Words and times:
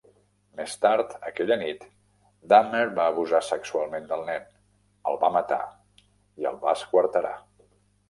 Més 0.59 0.71
tard, 0.85 1.11
aquella 1.29 1.57
nit 1.63 1.85
Dahmer 2.55 2.81
va 3.01 3.07
abusar 3.13 3.43
sexualment 3.51 4.11
del 4.15 4.27
nen, 4.33 4.51
el 5.13 5.23
va 5.27 5.33
matar 5.39 5.63
i 6.45 6.53
el 6.55 6.63
va 6.69 6.79
esquarterar. 6.83 7.41